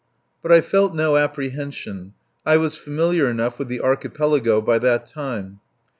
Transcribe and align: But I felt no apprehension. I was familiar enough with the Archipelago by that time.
But 0.41 0.51
I 0.51 0.61
felt 0.61 0.95
no 0.95 1.15
apprehension. 1.15 2.15
I 2.43 2.57
was 2.57 2.75
familiar 2.75 3.29
enough 3.29 3.59
with 3.59 3.67
the 3.67 3.81
Archipelago 3.81 4.59
by 4.59 4.79
that 4.79 5.05
time. 5.05 5.59